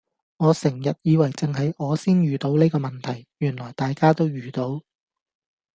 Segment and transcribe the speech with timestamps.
[0.37, 4.81] 我成日以為淨係我先遇到呢個問題，原來大家都遇到